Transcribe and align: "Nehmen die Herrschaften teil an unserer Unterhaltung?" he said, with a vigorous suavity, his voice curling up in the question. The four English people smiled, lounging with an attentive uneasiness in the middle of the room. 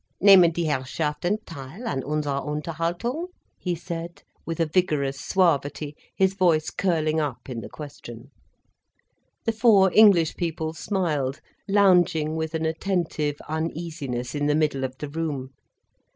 "Nehmen 0.19 0.51
die 0.51 0.63
Herrschaften 0.65 1.37
teil 1.45 1.87
an 1.87 2.01
unserer 2.03 2.43
Unterhaltung?" 2.43 3.27
he 3.59 3.75
said, 3.75 4.23
with 4.47 4.59
a 4.59 4.65
vigorous 4.65 5.19
suavity, 5.21 5.95
his 6.15 6.33
voice 6.33 6.71
curling 6.71 7.19
up 7.19 7.47
in 7.47 7.61
the 7.61 7.69
question. 7.69 8.31
The 9.45 9.51
four 9.51 9.91
English 9.93 10.37
people 10.37 10.73
smiled, 10.73 11.39
lounging 11.67 12.35
with 12.35 12.55
an 12.55 12.65
attentive 12.65 13.35
uneasiness 13.47 14.33
in 14.33 14.47
the 14.47 14.55
middle 14.55 14.83
of 14.83 14.97
the 14.97 15.07
room. 15.07 15.51